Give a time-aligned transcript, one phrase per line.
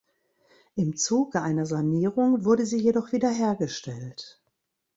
[0.73, 4.41] Im Zuge einer Sanierung wurde sie jedoch wieder hergestellt.